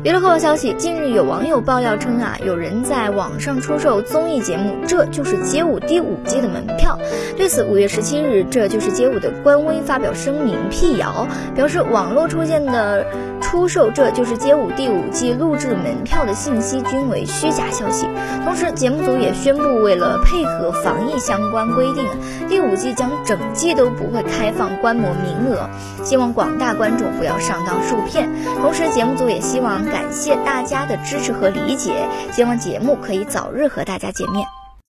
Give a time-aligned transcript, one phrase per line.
[0.00, 6.98] 娱乐快报消息，近日有网友爆料称啊，有人在网上出售综艺节目《这就是街舞》第五季的门票。
[7.36, 13.06] 对此，五月十七日，《这就是街舞》的官微发表声明辟谣，表示网络出现的
[13.40, 18.08] 出售《这就是街舞》第五季录制门票的信息均为虚假消息。
[18.44, 22.04] 同时，节目组也宣布，为了配合防疫相关规定，
[22.48, 25.70] 第五季将整季都不会开放观摩名额，
[26.02, 28.28] 希望广大观众不要上当受骗。
[28.60, 29.81] 同时，节目组也希望。
[29.90, 34.61] 感谢大家的支持和理解，希望节目可以早日和大家见面。